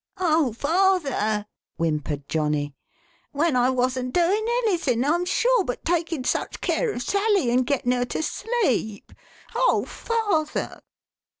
"Oh, 0.17 0.51
father!" 0.53 1.45
whimpered 1.77 2.27
Johnny, 2.27 2.73
"when 3.33 3.55
I 3.55 3.69
wasn't 3.69 4.15
doing 4.15 4.43
anything, 4.65 5.05
I'm 5.05 5.25
sure, 5.25 5.63
but 5.63 5.85
taking 5.85 6.23
such 6.25 6.59
care 6.59 6.91
of 6.91 7.03
Sally, 7.03 7.51
and 7.51 7.67
getting 7.67 7.91
her 7.91 8.05
to 8.05 8.23
sleep. 8.23 9.13
Oh, 9.53 9.85
father 9.85 10.81